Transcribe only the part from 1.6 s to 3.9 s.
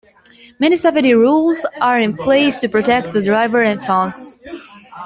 are in place to protect the driver and